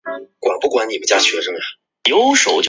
[0.03, 1.51] 大将柏良器之子。